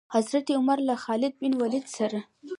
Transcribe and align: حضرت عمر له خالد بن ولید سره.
حضرت 0.15 0.47
عمر 0.57 0.79
له 0.87 0.95
خالد 1.03 1.33
بن 1.41 1.53
ولید 1.61 1.85
سره. 1.97 2.19